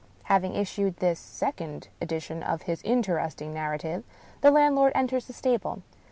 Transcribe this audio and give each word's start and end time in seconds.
Having 0.23 0.55
issued 0.55 0.97
this 0.97 1.19
second 1.19 1.89
edition 2.01 2.41
of 2.41 2.63
his 2.63 2.81
interesting 2.81 3.53
nar 3.53 3.77
rative, 3.77 4.01
the 4.41 4.49
landlord 4.49 4.91
enters 4.95 5.27
the 5.27 5.31
stable. 5.33 5.83